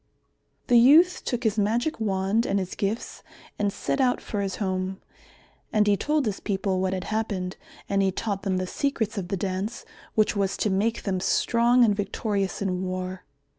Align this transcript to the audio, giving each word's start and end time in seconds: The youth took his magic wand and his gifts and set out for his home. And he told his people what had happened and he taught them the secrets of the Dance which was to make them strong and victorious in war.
The 0.65 0.79
youth 0.79 1.23
took 1.25 1.43
his 1.43 1.59
magic 1.59 1.99
wand 1.99 2.47
and 2.47 2.57
his 2.57 2.73
gifts 2.73 3.21
and 3.59 3.71
set 3.71 4.01
out 4.01 4.19
for 4.19 4.41
his 4.41 4.55
home. 4.55 4.99
And 5.71 5.85
he 5.85 5.95
told 5.95 6.25
his 6.25 6.39
people 6.39 6.79
what 6.81 6.91
had 6.91 7.03
happened 7.03 7.55
and 7.87 8.01
he 8.01 8.11
taught 8.11 8.41
them 8.41 8.57
the 8.57 8.65
secrets 8.65 9.19
of 9.19 9.27
the 9.27 9.37
Dance 9.37 9.85
which 10.15 10.35
was 10.35 10.57
to 10.57 10.71
make 10.71 11.03
them 11.03 11.19
strong 11.19 11.85
and 11.85 11.95
victorious 11.95 12.63
in 12.63 12.81
war. 12.81 13.25